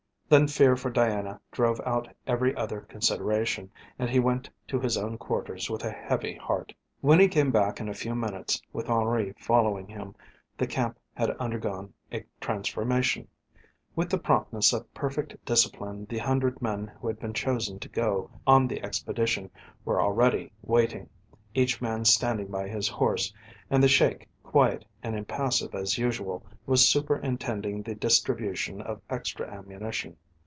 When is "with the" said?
13.93-14.17